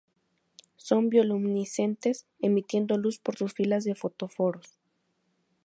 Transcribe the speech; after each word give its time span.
Son 0.77 1.09
bioluminiscentes, 1.11 2.25
emitiendo 2.39 2.97
luz 2.97 3.19
por 3.19 3.37
sus 3.37 3.53
filas 3.53 3.83
de 3.83 3.93
fotóforos. 3.93 4.79